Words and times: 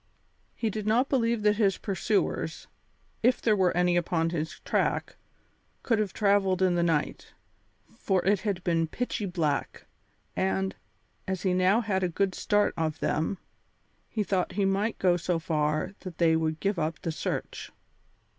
He 0.55 0.71
did 0.71 0.87
not 0.87 1.09
believe 1.09 1.43
that 1.43 1.57
his 1.57 1.77
pursuers, 1.77 2.65
if 3.21 3.39
there 3.39 3.55
were 3.55 3.71
any 3.77 3.95
upon 3.95 4.31
his 4.31 4.59
track, 4.61 5.15
could 5.83 5.99
have 5.99 6.11
travelled 6.11 6.63
in 6.63 6.73
the 6.73 6.81
night, 6.81 7.33
for 7.99 8.25
it 8.25 8.39
had 8.39 8.63
been 8.63 8.87
pitchy 8.87 9.27
black; 9.27 9.85
and, 10.35 10.75
as 11.27 11.43
he 11.43 11.53
now 11.53 11.81
had 11.81 12.01
a 12.01 12.09
good 12.09 12.33
start 12.33 12.73
of 12.75 12.99
them, 12.99 13.37
he 14.09 14.23
thought 14.23 14.53
he 14.53 14.65
might 14.65 14.97
go 14.97 15.17
so 15.17 15.37
far 15.37 15.93
that 15.99 16.17
they 16.17 16.35
would 16.35 16.59
give 16.59 16.79
up 16.79 16.99
the 17.03 17.11
search. 17.11 17.71